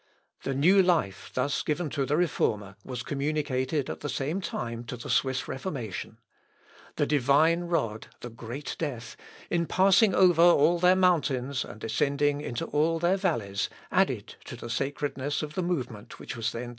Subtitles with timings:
[0.41, 4.97] The new life thus given to the Reformer was communicated at the same time to
[4.97, 6.17] the Swiss Reformation.
[6.95, 9.15] The Divine rod, the great death,
[9.51, 14.71] in passing over all their mountains and descending into all their valleys, added to the
[14.71, 16.69] sacredness of the movement which was then taking place.